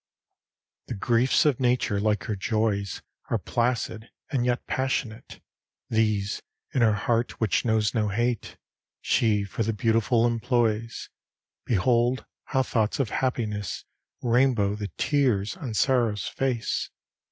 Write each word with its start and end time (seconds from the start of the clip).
LXV 0.01 0.87
The 0.87 0.93
griefs 0.95 1.45
of 1.45 1.59
Nature, 1.59 1.99
like 1.99 2.23
her 2.23 2.35
joys, 2.35 3.03
Are 3.29 3.37
placid 3.37 4.09
and 4.31 4.47
yet 4.47 4.65
passionate; 4.65 5.39
These, 5.91 6.41
in 6.73 6.81
her 6.81 6.93
heart 6.95 7.39
which 7.39 7.65
knows 7.65 7.93
no 7.93 8.07
hate, 8.07 8.57
She 8.99 9.43
for 9.43 9.61
the 9.61 9.73
beautiful 9.73 10.25
employs.... 10.25 11.11
Behold 11.65 12.25
how 12.45 12.63
thoughts 12.63 12.99
of 12.99 13.11
happiness 13.11 13.85
Rainbow 14.23 14.73
the 14.73 14.87
tears 14.97 15.55
on 15.55 15.75
sorrow's 15.75 16.27
face! 16.27 16.89